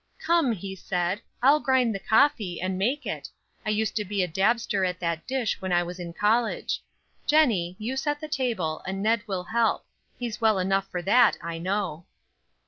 'Come,' 0.17 0.53
he 0.53 0.73
said, 0.75 1.21
'I'll 1.43 1.59
grind 1.59 1.93
the 1.93 1.99
coffee, 1.99 2.59
and 2.59 2.75
make 2.75 3.05
it; 3.05 3.29
I 3.63 3.69
used 3.69 3.95
to 3.97 4.03
be 4.03 4.23
a 4.23 4.27
dabster 4.27 4.83
at 4.83 4.99
that 4.99 5.27
dish 5.27 5.61
when 5.61 5.71
I 5.71 5.83
was 5.83 5.99
in 5.99 6.11
college. 6.11 6.81
Jennie, 7.27 7.75
you 7.77 7.95
set 7.95 8.19
the 8.19 8.27
table, 8.27 8.81
and 8.87 9.03
Ned 9.03 9.21
will 9.27 9.43
help; 9.43 9.85
he's 10.17 10.41
well 10.41 10.57
enough 10.57 10.89
for 10.89 11.03
that, 11.03 11.37
I 11.39 11.59
know.' 11.59 12.07